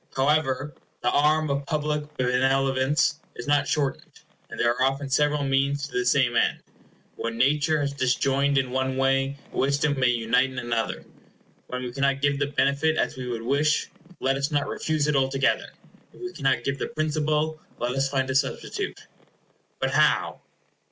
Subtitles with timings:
[0.15, 0.73] However,
[1.03, 5.91] the arm of public benevolence is not shortened, and there are often several means to
[5.91, 6.63] the same end.
[7.17, 11.05] What nature has disjoined in one way, wisdom may unite in another.
[11.67, 15.15] When we cannot give the benefit as we would wish, let us not refuse it
[15.15, 15.71] altogether.
[16.13, 19.05] If we cannot give the principal, let us find a substitute.
[19.79, 20.41] But how?